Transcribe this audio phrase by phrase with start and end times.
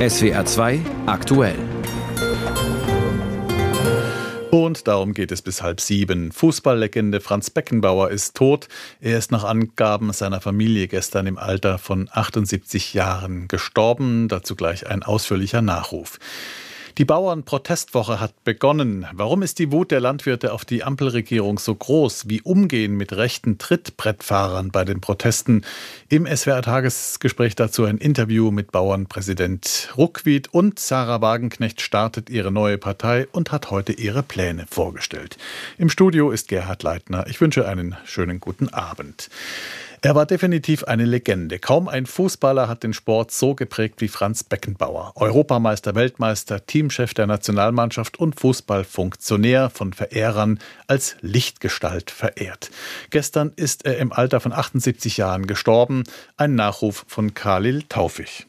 [0.00, 1.56] SWR 2 aktuell.
[4.50, 6.32] Und darum geht es bis halb sieben.
[6.32, 8.68] Fußballlegende Franz Beckenbauer ist tot.
[9.00, 14.28] Er ist nach Angaben seiner Familie gestern im Alter von 78 Jahren gestorben.
[14.28, 16.18] Dazu gleich ein ausführlicher Nachruf.
[17.00, 19.06] Die Bauernprotestwoche hat begonnen.
[19.14, 22.28] Warum ist die Wut der Landwirte auf die Ampelregierung so groß?
[22.28, 25.64] Wie umgehen mit rechten Trittbrettfahrern bei den Protesten?
[26.10, 33.26] Im SWR-Tagesgespräch dazu ein Interview mit Bauernpräsident Ruckwied und Sarah Wagenknecht startet ihre neue Partei
[33.32, 35.38] und hat heute ihre Pläne vorgestellt.
[35.78, 37.26] Im Studio ist Gerhard Leitner.
[37.28, 39.30] Ich wünsche einen schönen guten Abend.
[40.02, 41.58] Er war definitiv eine Legende.
[41.58, 45.12] Kaum ein Fußballer hat den Sport so geprägt wie Franz Beckenbauer.
[45.16, 52.70] Europameister, Weltmeister, Teamchef der Nationalmannschaft und Fußballfunktionär von Verehrern als Lichtgestalt verehrt.
[53.10, 56.04] Gestern ist er im Alter von 78 Jahren gestorben.
[56.38, 58.46] Ein Nachruf von Khalil Taufig.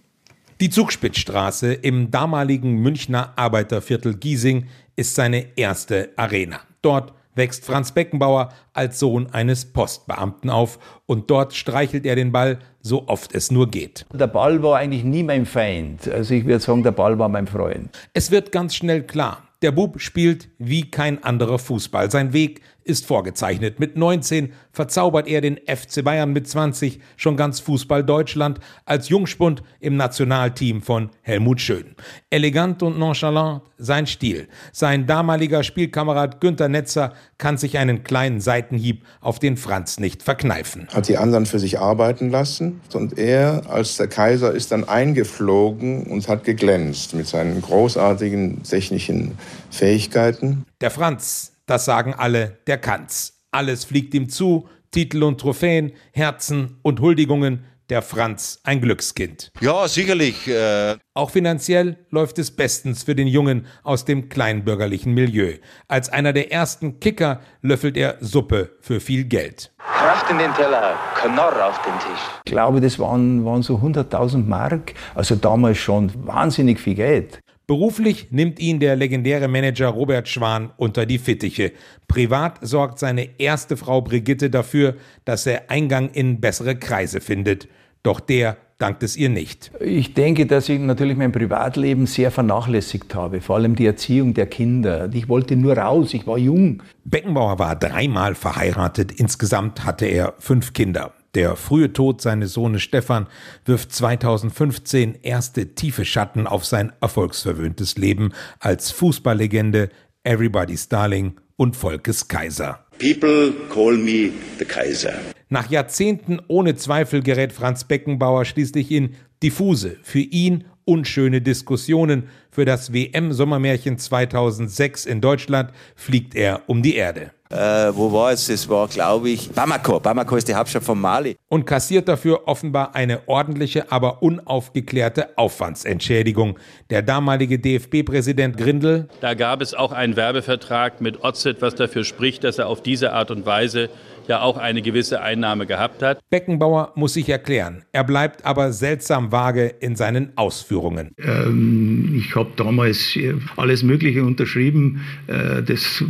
[0.61, 6.61] Die Zugspitzstraße im damaligen Münchner Arbeiterviertel Giesing ist seine erste Arena.
[6.81, 12.59] Dort wächst Franz Beckenbauer als Sohn eines Postbeamten auf und dort streichelt er den Ball,
[12.81, 14.05] so oft es nur geht.
[14.13, 16.07] Der Ball war eigentlich nie mein Feind.
[16.07, 17.89] Also ich würde sagen, der Ball war mein Freund.
[18.13, 22.09] Es wird ganz schnell klar, der Bub spielt wie kein anderer Fußball.
[22.09, 22.61] Sein Weg
[22.91, 23.79] ist vorgezeichnet.
[23.79, 29.63] Mit 19 verzaubert er den FC Bayern mit 20 schon ganz Fußball Deutschland als Jungspund
[29.79, 31.95] im Nationalteam von Helmut Schön.
[32.29, 34.49] Elegant und nonchalant sein Stil.
[34.73, 40.87] Sein damaliger Spielkamerad Günter Netzer kann sich einen kleinen Seitenhieb auf den Franz nicht verkneifen.
[40.93, 46.03] Hat die anderen für sich arbeiten lassen und er als der Kaiser ist dann eingeflogen
[46.03, 49.37] und hat geglänzt mit seinen großartigen technischen
[49.69, 50.65] Fähigkeiten.
[50.81, 53.41] Der Franz, das sagen alle, der kann's.
[53.49, 57.63] Alles fliegt ihm zu, Titel und Trophäen, Herzen und Huldigungen.
[57.89, 59.51] Der Franz ein Glückskind.
[59.59, 60.47] Ja, sicherlich.
[60.47, 65.55] Äh Auch finanziell läuft es bestens für den Jungen aus dem kleinbürgerlichen Milieu.
[65.89, 69.73] Als einer der ersten Kicker löffelt er Suppe für viel Geld.
[69.77, 72.21] Kraft in den Teller, Knorr auf den Tisch.
[72.45, 74.93] Ich glaube, das waren, waren so 100.000 Mark.
[75.15, 77.39] Also damals schon wahnsinnig viel Geld.
[77.71, 81.71] Beruflich nimmt ihn der legendäre Manager Robert Schwan unter die Fittiche.
[82.09, 87.69] Privat sorgt seine erste Frau Brigitte dafür, dass er Eingang in bessere Kreise findet.
[88.03, 89.71] Doch der dankt es ihr nicht.
[89.79, 94.47] Ich denke, dass ich natürlich mein Privatleben sehr vernachlässigt habe, vor allem die Erziehung der
[94.47, 95.09] Kinder.
[95.13, 96.83] Ich wollte nur raus, ich war jung.
[97.05, 101.13] Beckenbauer war dreimal verheiratet, insgesamt hatte er fünf Kinder.
[101.33, 103.27] Der frühe Tod seines Sohnes Stefan
[103.63, 109.89] wirft 2015 erste tiefe Schatten auf sein erfolgsverwöhntes Leben als Fußballlegende,
[110.23, 112.85] Everybody's Darling und Volkes Kaiser.
[112.99, 115.13] People call me the Kaiser.
[115.47, 122.27] Nach Jahrzehnten ohne Zweifel gerät Franz Beckenbauer schließlich in diffuse, für ihn unschöne Diskussionen.
[122.49, 127.31] Für das WM-Sommermärchen 2006 in Deutschland fliegt er um die Erde.
[127.51, 128.47] Äh, wo war es?
[128.47, 129.99] Es war, glaube ich, Bamako.
[129.99, 131.35] Bamako ist die Hauptstadt von Mali.
[131.49, 136.57] Und kassiert dafür offenbar eine ordentliche, aber unaufgeklärte Aufwandsentschädigung.
[136.89, 139.09] Der damalige DFB-Präsident Grindel.
[139.19, 143.11] Da gab es auch einen Werbevertrag mit Otzet, was dafür spricht, dass er auf diese
[143.11, 143.89] Art und Weise
[144.31, 146.19] ja auch eine gewisse Einnahme gehabt hat.
[146.29, 147.83] Beckenbauer muss sich erklären.
[147.91, 151.11] Er bleibt aber seltsam vage in seinen Ausführungen.
[151.17, 153.17] Ähm, ich habe damals
[153.57, 155.01] alles Mögliche unterschrieben.
[155.27, 156.03] Äh, das,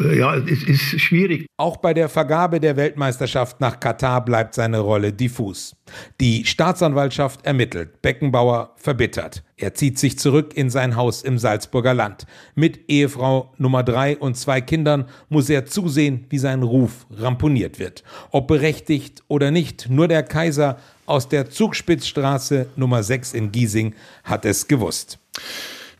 [0.00, 1.46] äh, ja, es ist schwierig.
[1.56, 5.74] Auch bei der Vergabe der Weltmeisterschaft nach Katar bleibt seine Rolle diffus.
[6.20, 9.42] Die Staatsanwaltschaft ermittelt, Beckenbauer verbittert.
[9.62, 12.26] Er zieht sich zurück in sein Haus im Salzburger Land.
[12.56, 18.02] Mit Ehefrau Nummer drei und zwei Kindern muss er zusehen, wie sein Ruf ramponiert wird.
[18.32, 24.44] Ob berechtigt oder nicht, nur der Kaiser aus der Zugspitzstraße Nummer 6 in Giesing hat
[24.46, 25.20] es gewusst.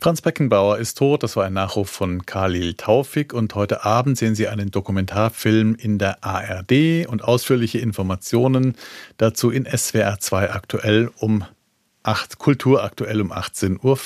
[0.00, 1.22] Franz Beckenbauer ist tot.
[1.22, 3.32] Das war ein Nachruf von Khalil Taufik.
[3.32, 8.74] Und heute Abend sehen Sie einen Dokumentarfilm in der ARD und ausführliche Informationen
[9.18, 11.44] dazu in SWR 2 aktuell um
[12.02, 13.98] 8, Kultur aktuell um 18.40 Uhr.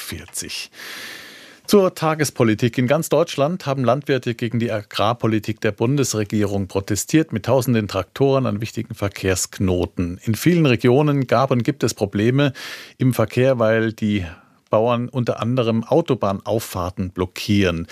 [1.66, 2.78] Zur Tagespolitik.
[2.78, 8.60] In ganz Deutschland haben Landwirte gegen die Agrarpolitik der Bundesregierung protestiert mit tausenden Traktoren an
[8.60, 10.20] wichtigen Verkehrsknoten.
[10.22, 12.52] In vielen Regionen gab und gibt es Probleme
[12.98, 14.24] im Verkehr, weil die
[14.70, 17.86] Bauern unter anderem Autobahnauffahrten blockieren.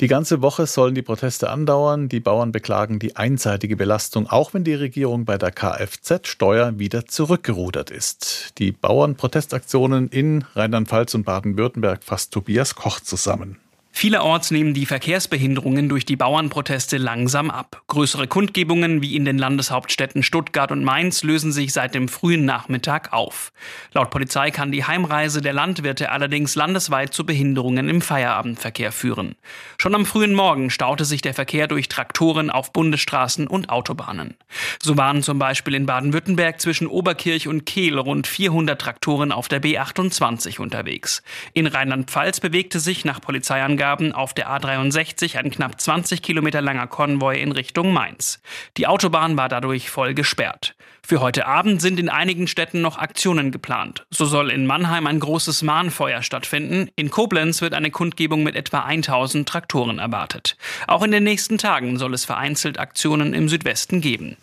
[0.00, 2.08] Die ganze Woche sollen die Proteste andauern.
[2.08, 7.90] Die Bauern beklagen die einseitige Belastung, auch wenn die Regierung bei der Kfz-Steuer wieder zurückgerudert
[7.90, 8.58] ist.
[8.58, 13.58] Die Bauernprotestaktionen in Rheinland-Pfalz und Baden-Württemberg fasst Tobias Koch zusammen.
[13.98, 17.82] Vielerorts nehmen die Verkehrsbehinderungen durch die Bauernproteste langsam ab.
[17.86, 23.14] Größere Kundgebungen wie in den Landeshauptstädten Stuttgart und Mainz lösen sich seit dem frühen Nachmittag
[23.14, 23.54] auf.
[23.94, 29.34] Laut Polizei kann die Heimreise der Landwirte allerdings landesweit zu Behinderungen im Feierabendverkehr führen.
[29.78, 34.34] Schon am frühen Morgen staute sich der Verkehr durch Traktoren auf Bundesstraßen und Autobahnen.
[34.78, 39.62] So waren zum Beispiel in Baden-Württemberg zwischen Oberkirch und Kehl rund 400 Traktoren auf der
[39.62, 41.22] B28 unterwegs.
[41.54, 46.88] In Rheinland-Pfalz bewegte sich nach Polizeiangaben Angaben auf der A63 ein knapp 20 Kilometer langer
[46.88, 48.40] Konvoi in Richtung Mainz.
[48.76, 50.74] Die Autobahn war dadurch voll gesperrt.
[51.08, 54.04] Für heute Abend sind in einigen Städten noch Aktionen geplant.
[54.10, 56.90] So soll in Mannheim ein großes Mahnfeuer stattfinden.
[56.96, 60.56] In Koblenz wird eine Kundgebung mit etwa 1000 Traktoren erwartet.
[60.88, 64.36] Auch in den nächsten Tagen soll es vereinzelt Aktionen im Südwesten geben.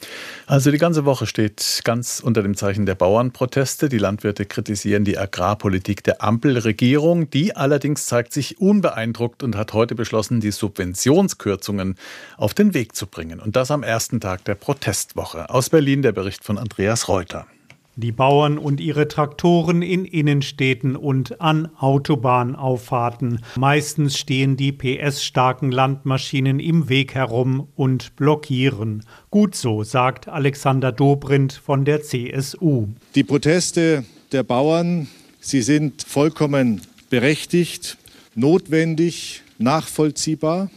[0.47, 3.89] Also die ganze Woche steht ganz unter dem Zeichen der Bauernproteste.
[3.89, 7.29] Die Landwirte kritisieren die Agrarpolitik der Ampelregierung.
[7.29, 11.95] Die allerdings zeigt sich unbeeindruckt und hat heute beschlossen, die Subventionskürzungen
[12.37, 13.39] auf den Weg zu bringen.
[13.39, 15.49] Und das am ersten Tag der Protestwoche.
[15.49, 17.47] Aus Berlin der Bericht von von Andreas Reuter.
[17.95, 23.39] Die Bauern und ihre Traktoren in Innenstädten und an Autobahnauffahrten.
[23.55, 29.03] Meistens stehen die PS-starken Landmaschinen im Weg herum und blockieren.
[29.31, 32.87] Gut so, sagt Alexander Dobrindt von der CSU.
[33.15, 35.07] Die Proteste der Bauern,
[35.39, 37.97] sie sind vollkommen berechtigt,
[38.35, 40.69] notwendig, nachvollziehbar.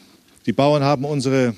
[0.46, 1.54] Die Bauern haben unsere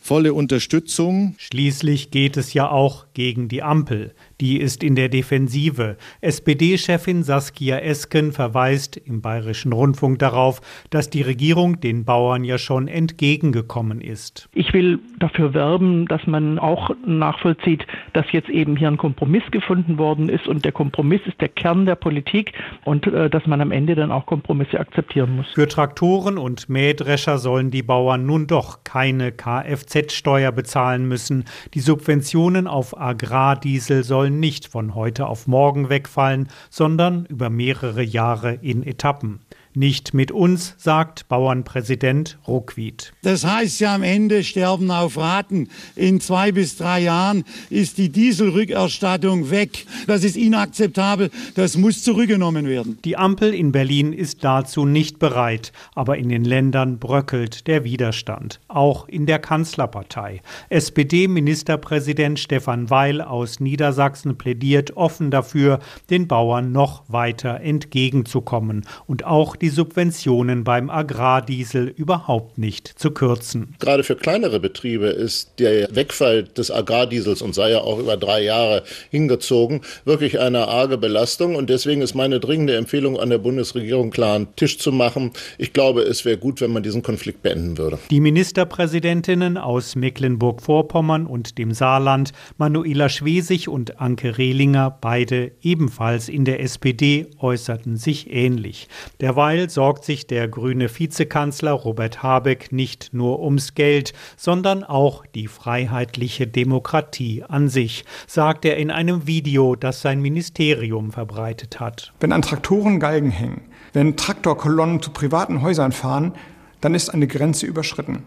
[0.00, 1.34] volle Unterstützung.
[1.38, 4.14] Schließlich geht es ja auch gegen die Ampel.
[4.40, 5.96] Die ist in der Defensive.
[6.20, 10.60] SPD-Chefin Saskia Esken verweist im Bayerischen Rundfunk darauf,
[10.90, 14.48] dass die Regierung den Bauern ja schon entgegengekommen ist.
[14.54, 19.98] Ich will dafür werben, dass man auch nachvollzieht, dass jetzt eben hier ein Kompromiss gefunden
[19.98, 22.52] worden ist und der Kompromiss ist der Kern der Politik
[22.84, 25.46] und äh, dass man am Ende dann auch Kompromisse akzeptieren muss.
[25.54, 31.44] Für Traktoren und Mähdrescher sollen die Bauern nun doch keine Kfz-Steuer bezahlen müssen.
[31.74, 38.54] Die Subventionen auf Agrardiesel sollen nicht von heute auf morgen wegfallen, sondern über mehrere Jahre
[38.54, 39.40] in Etappen.
[39.74, 43.14] Nicht mit uns, sagt Bauernpräsident Ruckwied.
[43.22, 45.68] Das heißt ja am Ende sterben auf Raten.
[45.96, 49.86] In zwei bis drei Jahren ist die Dieselrückerstattung weg.
[50.06, 51.30] Das ist inakzeptabel.
[51.54, 52.98] Das muss zurückgenommen werden.
[53.06, 55.72] Die Ampel in Berlin ist dazu nicht bereit.
[55.94, 58.60] Aber in den Ländern bröckelt der Widerstand.
[58.68, 60.42] Auch in der Kanzlerpartei.
[60.68, 65.78] SPD-Ministerpräsident Stefan Weil aus Niedersachsen plädiert offen dafür,
[66.10, 73.76] den Bauern noch weiter entgegenzukommen und auch die Subventionen beim Agrardiesel überhaupt nicht zu kürzen.
[73.78, 78.42] Gerade für kleinere Betriebe ist der Wegfall des Agrardiesels und sei ja auch über drei
[78.42, 81.54] Jahre hingezogen, wirklich eine arge Belastung.
[81.54, 85.30] Und deswegen ist meine dringende Empfehlung an der Bundesregierung, klar einen Tisch zu machen.
[85.58, 88.00] Ich glaube, es wäre gut, wenn man diesen Konflikt beenden würde.
[88.10, 96.44] Die Ministerpräsidentinnen aus Mecklenburg-Vorpommern und dem Saarland, Manuela Schwesig und Anke Rehlinger, beide ebenfalls in
[96.44, 98.88] der SPD, äußerten sich ähnlich.
[99.20, 105.26] Derweil Derweil sorgt sich der grüne Vizekanzler Robert Habeck nicht nur ums Geld, sondern auch
[105.26, 112.14] die freiheitliche Demokratie an sich, sagt er in einem Video, das sein Ministerium verbreitet hat.
[112.18, 113.60] Wenn an Traktoren Galgen hängen,
[113.92, 116.32] wenn Traktorkolonnen zu privaten Häusern fahren,
[116.80, 118.22] dann ist eine Grenze überschritten.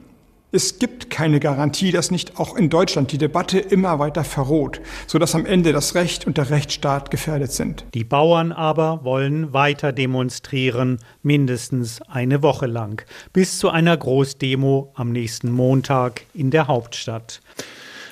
[0.52, 5.36] Es gibt keine Garantie, dass nicht auch in Deutschland die Debatte immer weiter verroht, sodass
[5.36, 7.84] am Ende das Recht und der Rechtsstaat gefährdet sind.
[7.94, 15.12] Die Bauern aber wollen weiter demonstrieren, mindestens eine Woche lang, bis zu einer Großdemo am
[15.12, 17.42] nächsten Montag in der Hauptstadt.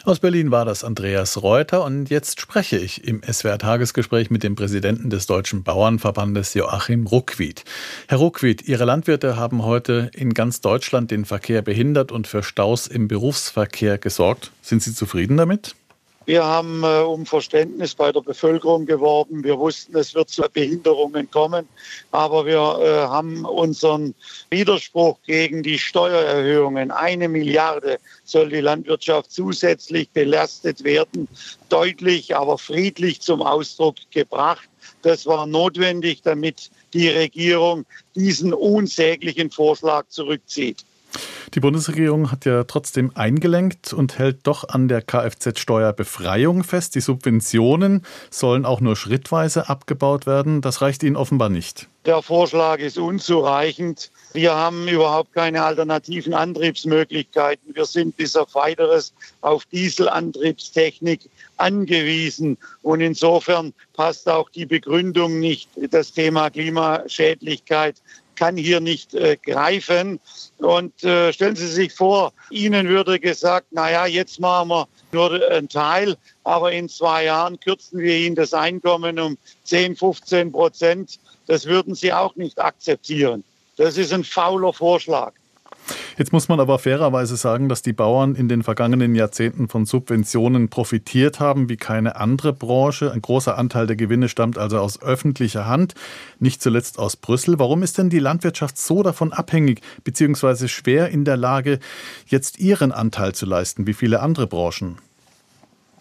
[0.06, 5.10] Aus Berlin war das Andreas Reuter und jetzt spreche ich im SWR-Tagesgespräch mit dem Präsidenten
[5.10, 7.64] des Deutschen Bauernverbandes Joachim Ruckwied.
[8.10, 12.88] Herr Ruckwied, Ihre Landwirte haben heute in ganz Deutschland den Verkehr behindert und für Staus
[12.88, 14.52] im Berufsverkehr gesorgt.
[14.62, 15.74] Sind Sie zufrieden damit?
[16.26, 19.44] Wir haben äh, um Verständnis bei der Bevölkerung geworben.
[19.44, 21.68] Wir wussten, es wird zu Behinderungen kommen.
[22.12, 24.16] Aber wir äh, haben unseren
[24.50, 31.28] Widerspruch gegen die Steuererhöhungen, eine Milliarde soll die Landwirtschaft zusätzlich belastet werden,
[31.68, 34.70] deutlich, aber friedlich zum Ausdruck gebracht.
[35.02, 40.86] Das war notwendig, damit die Regierung diesen unsäglichen Vorschlag zurückzieht.
[41.54, 46.96] Die Bundesregierung hat ja trotzdem eingelenkt und hält doch an der Kfz-Steuerbefreiung fest.
[46.96, 50.62] Die Subventionen sollen auch nur schrittweise abgebaut werden.
[50.62, 51.88] Das reicht Ihnen offenbar nicht.
[52.06, 54.12] Der Vorschlag ist unzureichend.
[54.34, 57.74] Wir haben überhaupt keine alternativen Antriebsmöglichkeiten.
[57.76, 62.58] Wir sind bis auf weiteres auf Dieselantriebstechnik angewiesen.
[62.82, 65.70] Und insofern passt auch die Begründung nicht.
[65.92, 67.96] Das Thema Klimaschädlichkeit
[68.36, 70.20] kann hier nicht äh, greifen.
[70.58, 75.70] Und äh, stellen Sie sich vor, Ihnen würde gesagt, naja, jetzt machen wir nur einen
[75.70, 81.20] Teil, aber in zwei Jahren kürzen wir Ihnen das Einkommen um 10, 15 Prozent.
[81.48, 83.44] Das würden Sie auch nicht akzeptieren.
[83.78, 85.34] Das ist ein fauler Vorschlag.
[86.18, 90.70] Jetzt muss man aber fairerweise sagen, dass die Bauern in den vergangenen Jahrzehnten von Subventionen
[90.70, 93.12] profitiert haben wie keine andere Branche.
[93.12, 95.96] Ein großer Anteil der Gewinne stammt also aus öffentlicher Hand,
[96.40, 97.60] nicht zuletzt aus Brüssel.
[97.60, 100.68] Warum ist denn die Landwirtschaft so davon abhängig bzw.
[100.68, 101.80] schwer in der Lage,
[102.28, 104.98] jetzt ihren Anteil zu leisten wie viele andere Branchen?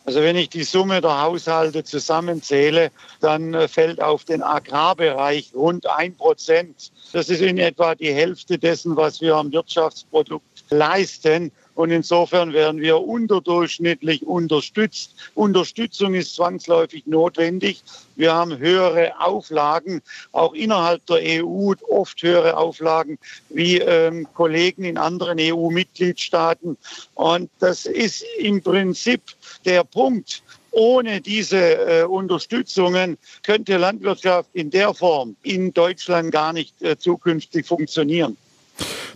[0.05, 2.91] Also wenn ich die Summe der Haushalte zusammenzähle,
[3.21, 6.91] dann äh, fällt auf den Agrarbereich rund ein Prozent.
[7.13, 11.53] Das ist in etwa die Hälfte dessen, was wir am Wirtschaftsprodukt leisten.
[11.75, 15.15] Und insofern werden wir unterdurchschnittlich unterstützt.
[15.35, 17.83] Unterstützung ist zwangsläufig notwendig.
[18.17, 20.03] Wir haben höhere Auflagen,
[20.33, 26.77] auch innerhalb der EU oft höhere Auflagen wie ähm, Kollegen in anderen EU-Mitgliedstaaten.
[27.15, 29.23] Und das ist im Prinzip
[29.65, 30.43] der Punkt.
[30.73, 37.67] Ohne diese äh, Unterstützungen könnte Landwirtschaft in der Form in Deutschland gar nicht äh, zukünftig
[37.67, 38.39] funktionieren.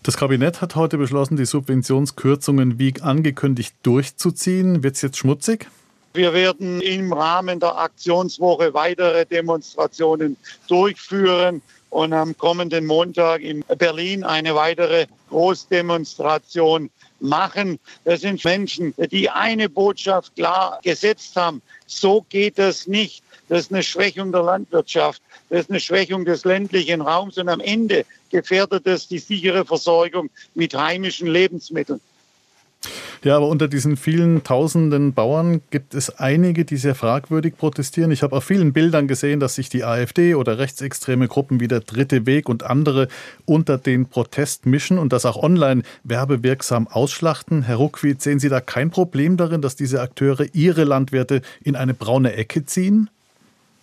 [0.07, 4.85] Das Kabinett hat heute beschlossen, die Subventionskürzungen wie angekündigt durchzuziehen.
[4.85, 5.67] Wird es jetzt schmutzig?
[6.15, 10.37] Wir werden im Rahmen der Aktionswoche weitere Demonstrationen
[10.69, 11.61] durchführen
[11.91, 17.81] und am kommenden Montag in Berlin eine weitere Großdemonstration machen.
[18.05, 21.63] Das sind Menschen, die eine Botschaft klar gesetzt haben.
[21.87, 23.25] So geht das nicht.
[23.49, 25.23] Das ist eine Schwächung der Landwirtschaft.
[25.49, 27.39] Das ist eine Schwächung des ländlichen Raums.
[27.39, 32.01] Und am Ende gefährdet es die sichere Versorgung mit heimischen Lebensmitteln.
[33.25, 38.13] Ja, aber unter diesen vielen tausenden Bauern gibt es einige, die sehr fragwürdig protestieren.
[38.13, 41.81] Ich habe auf vielen Bildern gesehen, dass sich die AfD oder rechtsextreme Gruppen wie der
[41.81, 43.09] Dritte Weg und andere
[43.45, 47.63] unter den Protest mischen und das auch online werbewirksam ausschlachten.
[47.63, 51.95] Herr Ruckwied, sehen Sie da kein Problem darin, dass diese Akteure ihre Landwirte in eine
[51.95, 53.11] braune Ecke ziehen?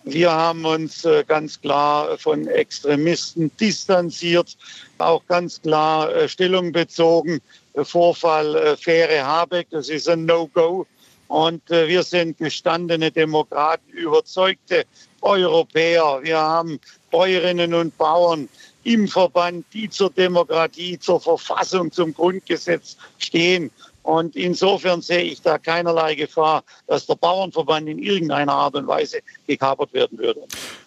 [0.04, 4.54] Wir haben uns äh, ganz klar von Extremisten distanziert,
[4.98, 7.40] auch ganz klar äh, Stellung bezogen
[7.74, 9.68] Vorfall äh, Fähre Habeck.
[9.70, 10.86] Das ist ein No-Go.
[11.28, 14.84] Und wir sind gestandene Demokraten, überzeugte
[15.22, 16.20] Europäer.
[16.22, 16.78] Wir haben
[17.10, 18.46] Bäuerinnen und Bauern
[18.84, 23.70] im Verband, die zur Demokratie, zur Verfassung, zum Grundgesetz stehen.
[24.04, 29.20] Und insofern sehe ich da keinerlei Gefahr, dass der Bauernverband in irgendeiner Art und Weise
[29.46, 30.42] gekapert werden würde.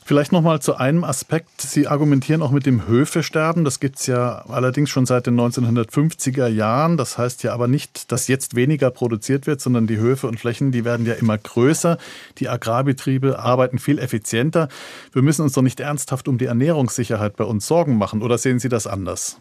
[0.05, 1.59] Vielleicht noch mal zu einem Aspekt.
[1.59, 3.65] Sie argumentieren auch mit dem Höfesterben.
[3.65, 6.95] Das gibt es ja allerdings schon seit den 1950er Jahren.
[6.95, 10.71] Das heißt ja aber nicht, dass jetzt weniger produziert wird, sondern die Höfe und Flächen,
[10.71, 11.97] die werden ja immer größer.
[12.37, 14.69] Die Agrarbetriebe arbeiten viel effizienter.
[15.11, 18.21] Wir müssen uns doch nicht ernsthaft um die Ernährungssicherheit bei uns Sorgen machen.
[18.21, 19.37] Oder sehen Sie das anders?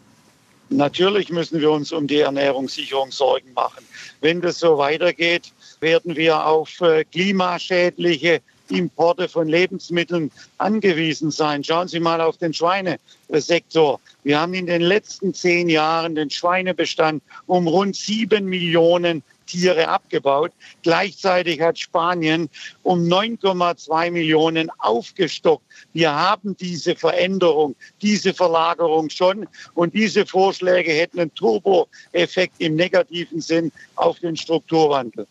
[0.69, 3.85] Natürlich müssen wir uns um die Ernährungssicherung Sorgen machen.
[4.21, 11.63] Wenn das so weitergeht, werden wir auf äh, klimaschädliche Importe von Lebensmitteln angewiesen sein.
[11.63, 13.99] Schauen Sie mal auf den Schweinesektor.
[14.23, 20.51] Wir haben in den letzten zehn Jahren den Schweinebestand um rund sieben Millionen Tiere abgebaut.
[20.83, 22.49] Gleichzeitig hat Spanien
[22.83, 25.63] um 9,2 Millionen aufgestockt.
[25.93, 29.47] Wir haben diese Veränderung, diese Verlagerung schon.
[29.73, 35.25] Und diese Vorschläge hätten einen Turbo-Effekt im negativen Sinn auf den Strukturwandel.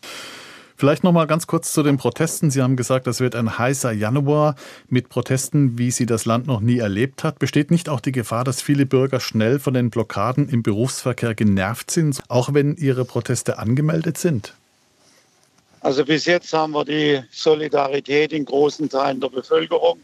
[0.78, 2.50] Vielleicht noch mal ganz kurz zu den Protesten.
[2.50, 4.56] Sie haben gesagt, es wird ein heißer Januar
[4.88, 7.38] mit Protesten, wie sie das Land noch nie erlebt hat.
[7.38, 11.90] Besteht nicht auch die Gefahr, dass viele Bürger schnell von den Blockaden im Berufsverkehr genervt
[11.90, 14.54] sind, auch wenn ihre Proteste angemeldet sind?
[15.80, 19.98] Also bis jetzt haben wir die Solidarität in großen Teilen der Bevölkerung.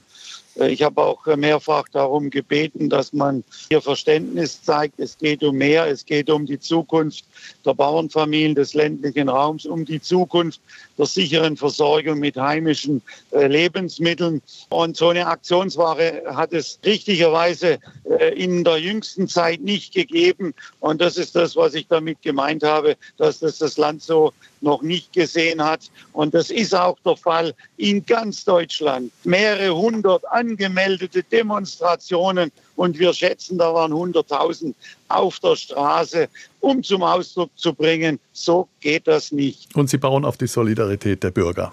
[0.56, 5.00] Ich habe auch mehrfach darum gebeten, dass man hier Verständnis zeigt.
[5.00, 5.87] Es geht um mehr.
[5.87, 7.25] Es geht um die Zukunft
[7.64, 10.61] der Bauernfamilien des ländlichen Raums, um die Zukunft
[10.99, 14.42] der sicheren Versorgung mit heimischen äh, Lebensmitteln.
[14.68, 20.54] Und so eine Aktionsware hat es richtigerweise äh, in der jüngsten Zeit nicht gegeben.
[20.80, 24.32] Und das ist das, was ich damit gemeint habe, dass das das Land so
[24.62, 25.90] noch nicht gesehen hat.
[26.12, 29.12] Und das ist auch der Fall in ganz Deutschland.
[29.25, 34.75] Mehrere hundert angemeldete Demonstrationen und wir schätzen, da waren 100.000
[35.09, 36.28] auf der Straße,
[36.61, 39.75] um zum Ausdruck zu bringen, so geht das nicht.
[39.75, 41.73] Und Sie bauen auf die Solidarität der Bürger.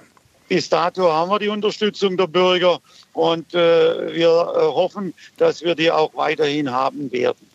[0.49, 2.79] Bis dato haben wir die Unterstützung der Bürger
[3.13, 7.47] und äh, wir äh, hoffen, dass wir die auch weiterhin haben werden.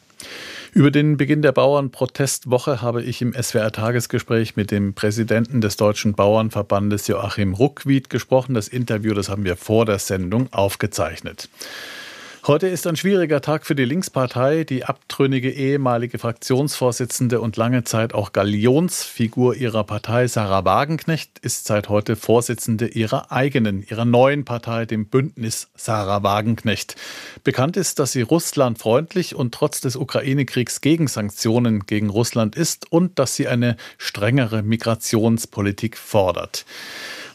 [0.75, 7.07] Über den Beginn der Bauernprotestwoche habe ich im SWR-Tagesgespräch mit dem Präsidenten des Deutschen Bauernverbandes
[7.07, 8.54] Joachim Ruckwied gesprochen.
[8.54, 11.49] Das Interview, das haben wir vor der Sendung aufgezeichnet.
[12.47, 14.65] Heute ist ein schwieriger Tag für die Linkspartei.
[14.65, 21.89] Die abtrünnige ehemalige Fraktionsvorsitzende und lange Zeit auch Galionsfigur ihrer Partei, Sarah Wagenknecht, ist seit
[21.89, 26.97] heute Vorsitzende ihrer eigenen, ihrer neuen Partei, dem Bündnis Sarah Wagenknecht.
[27.45, 33.19] Bekannt ist, dass sie russlandfreundlich und trotz des Ukraine-Kriegs gegen Sanktionen gegen Russland ist und
[33.19, 36.67] dass sie eine strengere Migrationspolitik fordert.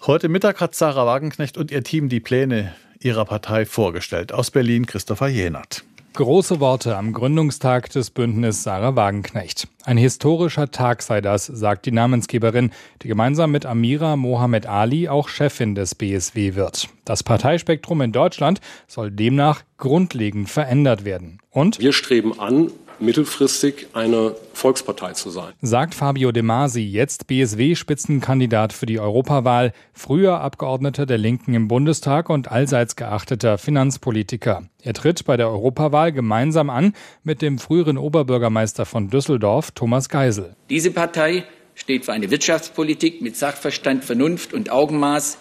[0.06, 4.34] Heute Mittag hat Sarah Wagenknecht und ihr Team die Pläne ihrer Partei vorgestellt.
[4.34, 5.84] Aus Berlin Christopher Jenert.
[6.13, 9.68] Große Worte am Gründungstag des Bündnis Sarah Wagenknecht.
[9.86, 12.72] Ein historischer Tag sei das, sagt die Namensgeberin,
[13.03, 16.89] die gemeinsam mit Amira Mohamed Ali auch Chefin des BSW wird.
[17.06, 21.39] Das Parteispektrum in Deutschland soll demnach grundlegend verändert werden.
[21.51, 25.53] Und wir streben an, mittelfristig eine Volkspartei zu sein.
[25.62, 32.29] Sagt Fabio De Masi, jetzt BSW-Spitzenkandidat für die Europawahl, früher Abgeordneter der Linken im Bundestag
[32.29, 34.63] und allseits geachteter Finanzpolitiker.
[34.82, 40.56] Er tritt bei der Europawahl gemeinsam an mit dem früheren Oberbürgermeister von Düsseldorf, Thomas Geisel.
[40.70, 45.38] Diese Partei steht für eine Wirtschaftspolitik mit Sachverstand, Vernunft und Augenmaß.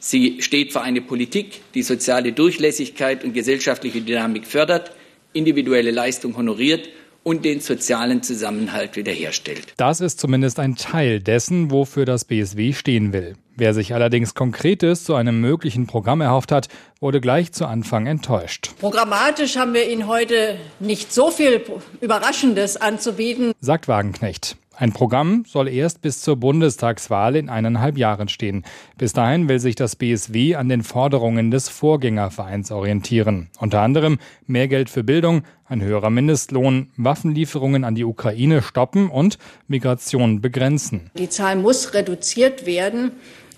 [0.00, 4.92] Sie steht für eine Politik, die soziale Durchlässigkeit und gesellschaftliche Dynamik fördert,
[5.32, 6.88] individuelle Leistung honoriert
[7.22, 9.74] und den sozialen Zusammenhalt wiederherstellt.
[9.76, 13.36] Das ist zumindest ein Teil dessen, wofür das BSW stehen will.
[13.54, 16.68] Wer sich allerdings Konkretes zu einem möglichen Programm erhofft hat,
[17.00, 18.70] wurde gleich zu Anfang enttäuscht.
[18.78, 21.62] Programmatisch haben wir Ihnen heute nicht so viel
[22.00, 24.56] Überraschendes anzubieten, sagt Wagenknecht.
[24.80, 28.64] Ein Programm soll erst bis zur Bundestagswahl in eineinhalb Jahren stehen.
[28.96, 33.50] Bis dahin will sich das BSW an den Forderungen des Vorgängervereins orientieren.
[33.58, 39.38] Unter anderem mehr Geld für Bildung, ein höherer Mindestlohn, Waffenlieferungen an die Ukraine stoppen und
[39.66, 41.10] Migration begrenzen.
[41.18, 43.10] Die Zahl muss reduziert werden.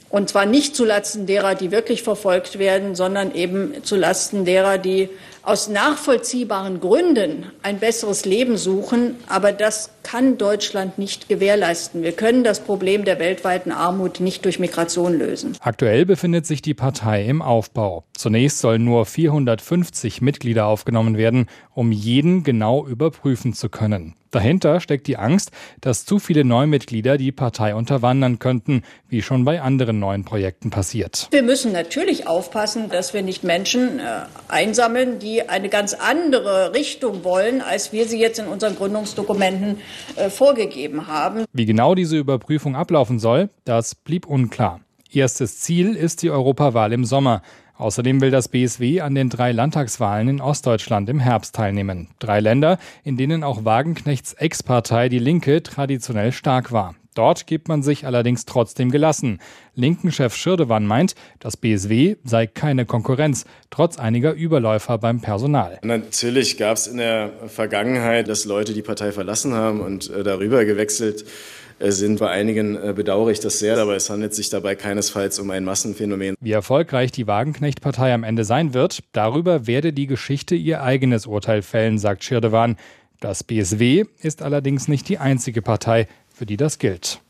[0.09, 5.11] Und zwar nicht zulasten derer, die wirklich verfolgt werden, sondern eben zulasten derer, die
[5.50, 9.16] aus nachvollziehbaren Gründen ein besseres Leben suchen.
[9.26, 12.04] Aber das kann Deutschland nicht gewährleisten.
[12.04, 15.57] Wir können das Problem der weltweiten Armut nicht durch Migration lösen.
[15.59, 18.04] Aktuell befindet sich die Partei im Aufbau.
[18.16, 24.15] Zunächst sollen nur 450 Mitglieder aufgenommen werden, um jeden genau überprüfen zu können.
[24.30, 29.60] Dahinter steckt die Angst, dass zu viele Neumitglieder die Partei unterwandern könnten, wie schon bei
[29.60, 31.26] anderen neuen Projekten passiert.
[31.32, 34.02] Wir müssen natürlich aufpassen, dass wir nicht Menschen äh,
[34.47, 39.79] einsammeln, die eine ganz andere Richtung wollen, als wir sie jetzt in unseren Gründungsdokumenten
[40.17, 41.45] äh, vorgegeben haben.
[41.53, 44.81] Wie genau diese Überprüfung ablaufen soll, das blieb unklar.
[45.13, 47.43] Erstes Ziel ist die Europawahl im Sommer.
[47.76, 52.09] Außerdem will das BSW an den drei Landtagswahlen in Ostdeutschland im Herbst teilnehmen.
[52.19, 56.95] Drei Länder, in denen auch Wagenknechts Ex-Partei Die Linke traditionell stark war.
[57.14, 59.40] Dort gibt man sich allerdings trotzdem gelassen.
[59.75, 65.78] Linken-Chef Schirdewan meint, das BSW sei keine Konkurrenz, trotz einiger Überläufer beim Personal.
[65.82, 70.64] Natürlich gab es in der Vergangenheit, dass Leute die Partei verlassen haben und äh, darüber
[70.64, 71.25] gewechselt
[71.80, 72.20] äh, sind.
[72.20, 75.64] Bei einigen äh, bedauere ich das sehr, aber es handelt sich dabei keinesfalls um ein
[75.64, 76.36] Massenphänomen.
[76.40, 81.62] Wie erfolgreich die Wagenknecht-Partei am Ende sein wird, darüber werde die Geschichte ihr eigenes Urteil
[81.62, 82.76] fällen, sagt Schirdewan.
[83.18, 86.06] Das BSW ist allerdings nicht die einzige Partei,
[86.41, 87.21] für die das gilt.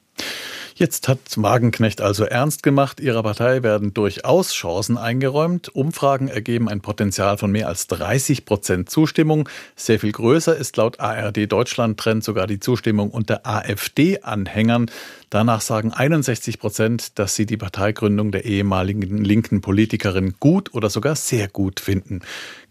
[0.81, 3.01] Jetzt hat Wagenknecht also ernst gemacht.
[3.01, 5.69] Ihrer Partei werden durchaus Chancen eingeräumt.
[5.69, 9.47] Umfragen ergeben ein Potenzial von mehr als 30 Prozent Zustimmung.
[9.77, 14.91] Sehr viel größer ist laut ARD Deutschland Trend sogar die Zustimmung unter AfD-Anhängern.
[15.29, 21.15] Danach sagen 61 Prozent, dass sie die Parteigründung der ehemaligen linken Politikerin gut oder sogar
[21.15, 22.21] sehr gut finden.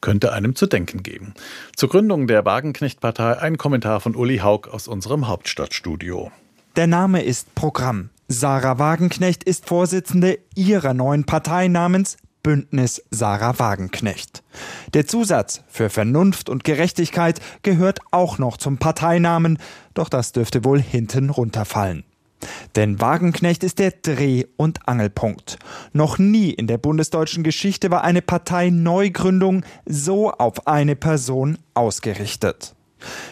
[0.01, 1.35] Könnte einem zu denken geben.
[1.75, 6.31] Zur Gründung der Wagenknecht-Partei ein Kommentar von Uli Haug aus unserem Hauptstadtstudio.
[6.75, 8.11] Der Name ist Programm.
[8.27, 14.43] Sarah Wagenknecht ist Vorsitzende ihrer neuen Partei namens Bündnis Sarah Wagenknecht.
[14.93, 19.57] Der Zusatz für Vernunft und Gerechtigkeit gehört auch noch zum Parteinamen,
[19.95, 22.03] doch das dürfte wohl hinten runterfallen.
[22.75, 25.57] Denn Wagenknecht ist der Dreh- und Angelpunkt.
[25.91, 32.75] Noch nie in der bundesdeutschen Geschichte war eine Parteineugründung so auf eine Person ausgerichtet.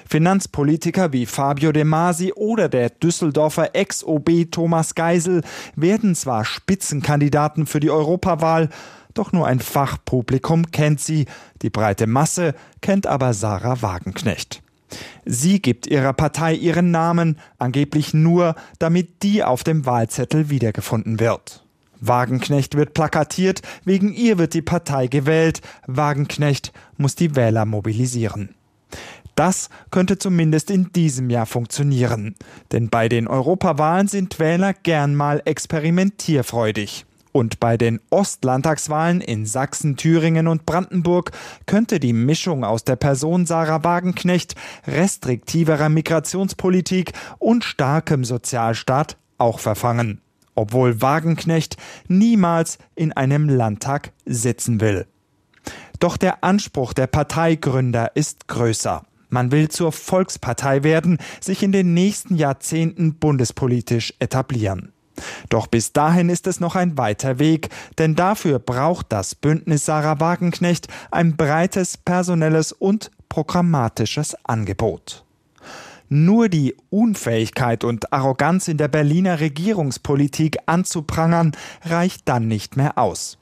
[0.10, 5.41] Finanzpolitiker wie Fabio De Masi oder der Düsseldorfer Ex-OB Thomas Geisel
[5.75, 8.69] werden zwar Spitzenkandidaten für die Europawahl,
[9.13, 11.25] doch nur ein Fachpublikum kennt sie,
[11.62, 14.62] die breite Masse kennt aber Sarah Wagenknecht.
[15.25, 21.65] Sie gibt ihrer Partei ihren Namen, angeblich nur, damit die auf dem Wahlzettel wiedergefunden wird.
[21.99, 28.56] Wagenknecht wird plakatiert, wegen ihr wird die Partei gewählt, Wagenknecht muss die Wähler mobilisieren.
[29.38, 32.34] Das könnte zumindest in diesem Jahr funktionieren.
[32.71, 37.06] Denn bei den Europawahlen sind Wähler gern mal experimentierfreudig.
[37.34, 41.34] Und bei den Ostlandtagswahlen in Sachsen, Thüringen und Brandenburg
[41.67, 44.56] könnte die Mischung aus der Person Sarah Wagenknecht,
[44.88, 50.19] restriktiverer Migrationspolitik und starkem Sozialstaat auch verfangen.
[50.56, 55.06] Obwohl Wagenknecht niemals in einem Landtag sitzen will.
[56.00, 59.04] Doch der Anspruch der Parteigründer ist größer.
[59.29, 64.93] Man will zur Volkspartei werden, sich in den nächsten Jahrzehnten bundespolitisch etablieren.
[65.49, 70.19] Doch bis dahin ist es noch ein weiter Weg, denn dafür braucht das Bündnis Sarah
[70.19, 75.23] Wagenknecht ein breites personelles und programmatisches Angebot.
[76.09, 81.51] Nur die Unfähigkeit und Arroganz in der Berliner Regierungspolitik anzuprangern,
[81.83, 83.37] reicht dann nicht mehr aus.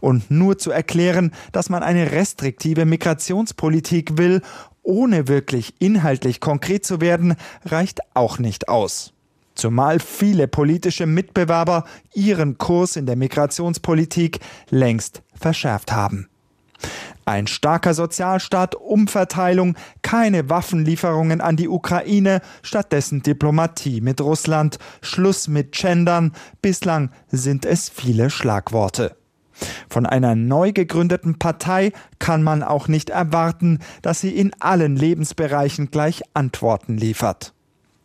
[0.00, 4.40] Und nur zu erklären, dass man eine restriktive Migrationspolitik will,
[4.86, 9.12] ohne wirklich inhaltlich konkret zu werden, reicht auch nicht aus.
[9.54, 16.28] Zumal viele politische Mitbewerber ihren Kurs in der Migrationspolitik längst verschärft haben.
[17.24, 25.72] Ein starker Sozialstaat, Umverteilung, keine Waffenlieferungen an die Ukraine, stattdessen Diplomatie mit Russland, Schluss mit
[25.72, 29.16] Gendern, bislang sind es viele Schlagworte.
[29.88, 35.90] Von einer neu gegründeten Partei kann man auch nicht erwarten, dass sie in allen Lebensbereichen
[35.90, 37.52] gleich Antworten liefert.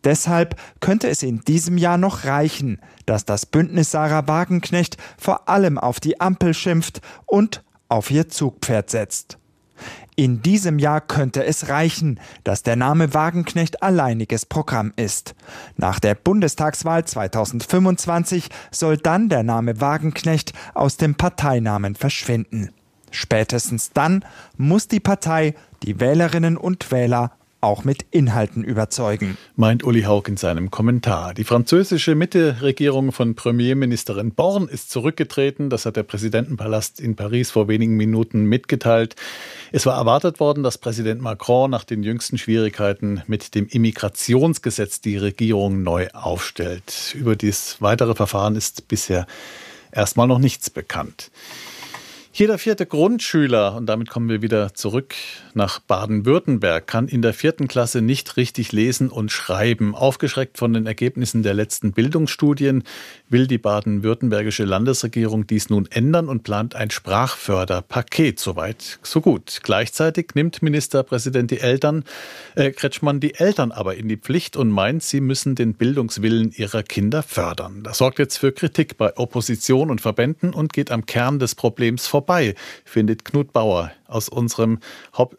[0.04, 5.78] Deshalb könnte es in diesem Jahr noch reichen, dass das Bündnis Sarah Wagenknecht vor allem
[5.78, 9.38] auf die Ampel schimpft und auf ihr Zugpferd setzt.
[10.14, 15.34] In diesem Jahr könnte es reichen, dass der Name Wagenknecht alleiniges Programm ist.
[15.76, 22.70] Nach der Bundestagswahl 2025 soll dann der Name Wagenknecht aus dem Parteinamen verschwinden.
[23.10, 24.24] Spätestens dann
[24.58, 29.38] muss die Partei die Wählerinnen und Wähler auch mit Inhalten überzeugen.
[29.54, 31.32] Meint Uli Haug in seinem Kommentar.
[31.32, 35.70] Die französische Mitte-Regierung von Premierministerin Born ist zurückgetreten.
[35.70, 39.14] Das hat der Präsidentenpalast in Paris vor wenigen Minuten mitgeteilt.
[39.70, 45.16] Es war erwartet worden, dass Präsident Macron nach den jüngsten Schwierigkeiten mit dem Immigrationsgesetz die
[45.16, 47.14] Regierung neu aufstellt.
[47.14, 49.26] Über dieses weitere Verfahren ist bisher
[49.92, 51.30] erstmal noch nichts bekannt.
[52.34, 55.14] Jeder vierte Grundschüler, und damit kommen wir wieder zurück
[55.52, 59.94] nach Baden-Württemberg, kann in der vierten Klasse nicht richtig lesen und schreiben.
[59.94, 62.84] Aufgeschreckt von den Ergebnissen der letzten Bildungsstudien
[63.28, 68.40] will die baden-württembergische Landesregierung dies nun ändern und plant ein Sprachförderpaket.
[68.40, 69.60] Soweit, so gut.
[69.62, 72.02] Gleichzeitig nimmt Ministerpräsident die Eltern,
[72.54, 76.82] äh, Kretschmann die Eltern aber in die Pflicht und meint, sie müssen den Bildungswillen ihrer
[76.82, 77.82] Kinder fördern.
[77.82, 82.06] Das sorgt jetzt für Kritik bei Opposition und Verbänden und geht am Kern des Problems
[82.06, 82.54] vorbei vorbei,
[82.84, 84.78] findet Knut Bauer aus unserem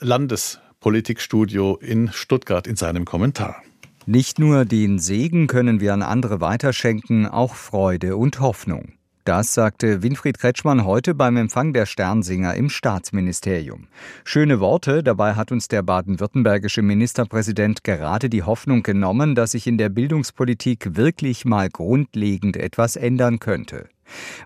[0.02, 3.63] Landespolitikstudio in Stuttgart in seinem Kommentar.
[4.06, 8.91] Nicht nur den Segen können wir an andere weiterschenken, auch Freude und Hoffnung.
[9.24, 13.88] Das sagte Winfried Kretschmann heute beim Empfang der Sternsinger im Staatsministerium.
[14.26, 19.78] Schöne Worte, dabei hat uns der baden-württembergische Ministerpräsident gerade die Hoffnung genommen, dass sich in
[19.78, 23.88] der Bildungspolitik wirklich mal grundlegend etwas ändern könnte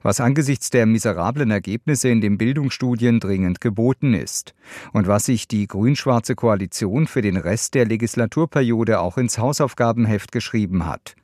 [0.03, 4.53] was angesichts der miserablen Ergebnisse in den Bildungsstudien dringend geboten ist
[4.93, 10.85] und was sich die grün-schwarze Koalition für den Rest der Legislaturperiode auch ins Hausaufgabenheft geschrieben
[10.85, 11.15] hat.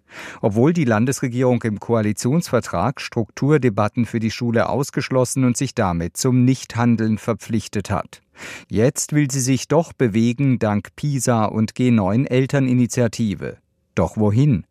[0.41, 7.17] Obwohl die Landesregierung im Koalitionsvertrag Strukturdebatten für die Schule ausgeschlossen und sich damit zum Nichthandeln
[7.17, 8.21] verpflichtet hat.
[8.69, 13.57] Jetzt will sie sich doch bewegen dank PISA und G9 Elterninitiative.
[13.95, 14.65] Doch wohin?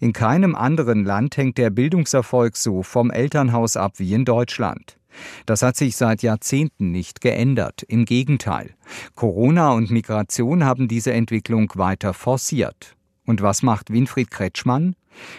[0.00, 4.98] In keinem anderen Land hängt der Bildungserfolg so vom Elternhaus ab wie in Deutschland.
[5.46, 7.82] Das hat sich seit Jahrzehnten nicht geändert.
[7.82, 8.74] Im Gegenteil.
[9.14, 12.94] Corona und Migration haben diese Entwicklung weiter forciert.
[13.26, 14.94] Und was macht Winfried Kretschmann?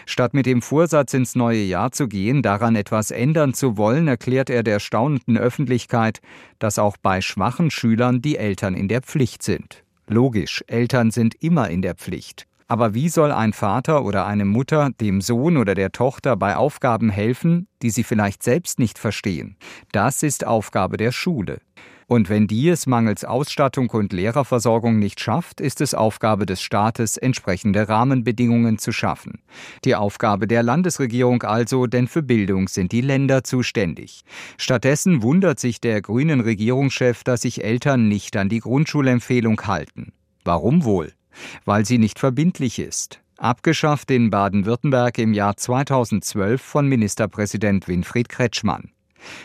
[0.06, 4.50] Statt mit dem Vorsatz ins neue Jahr zu gehen, daran etwas ändern zu wollen, erklärt
[4.50, 6.20] er der staunenden Öffentlichkeit,
[6.58, 9.82] dass auch bei schwachen Schülern die Eltern in der Pflicht sind.
[10.06, 12.46] Logisch, Eltern sind immer in der Pflicht.
[12.70, 17.10] Aber wie soll ein Vater oder eine Mutter dem Sohn oder der Tochter bei Aufgaben
[17.10, 19.56] helfen, die sie vielleicht selbst nicht verstehen?
[19.90, 21.62] Das ist Aufgabe der Schule.
[22.06, 27.16] Und wenn die es mangels Ausstattung und Lehrerversorgung nicht schafft, ist es Aufgabe des Staates,
[27.16, 29.42] entsprechende Rahmenbedingungen zu schaffen.
[29.84, 34.22] Die Aufgabe der Landesregierung also, denn für Bildung sind die Länder zuständig.
[34.58, 40.12] Stattdessen wundert sich der grünen Regierungschef, dass sich Eltern nicht an die Grundschulempfehlung halten.
[40.44, 41.12] Warum wohl?
[41.64, 43.20] Weil sie nicht verbindlich ist.
[43.36, 48.90] Abgeschafft in Baden-Württemberg im Jahr 2012 von Ministerpräsident Winfried Kretschmann.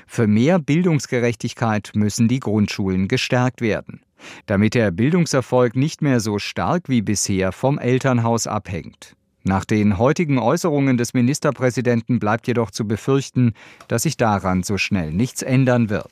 [0.08, 4.01] Für mehr Bildungsgerechtigkeit müssen die Grundschulen gestärkt werden,
[4.45, 9.15] damit der Bildungserfolg nicht mehr so stark wie bisher vom Elternhaus abhängt.
[9.47, 13.53] Nach den heutigen Äußerungen des Ministerpräsidenten bleibt jedoch zu befürchten,
[13.88, 16.10] dass sich daran so schnell nichts ändern wird.